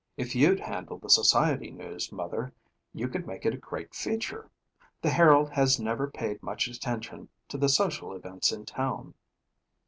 "If 0.17 0.33
you'd 0.35 0.59
handle 0.59 0.97
the 0.97 1.11
society 1.11 1.69
news, 1.69 2.11
Mother, 2.11 2.51
you 2.91 3.07
could 3.07 3.27
make 3.27 3.45
it 3.45 3.53
a 3.53 3.57
great 3.57 3.93
feature. 3.93 4.49
The 4.99 5.11
Herald 5.11 5.51
has 5.51 5.79
never 5.79 6.09
paid 6.09 6.41
much 6.41 6.67
attention 6.67 7.29
to 7.49 7.59
the 7.59 7.69
social 7.69 8.15
events 8.15 8.51
in 8.51 8.65
town. 8.65 9.13